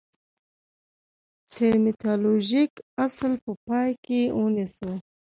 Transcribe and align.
ټرمینالوژیک 1.53 2.73
اصل 3.05 3.31
په 3.43 3.51
پام 3.65 3.89
کې 4.05 4.21
ونیسو. 4.39 4.91